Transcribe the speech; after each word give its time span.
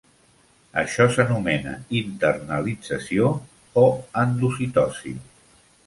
Això 0.81 1.05
s'anomena 1.15 1.75
internalització 1.99 3.31
o 3.83 3.85
endocitosi. 4.27 5.19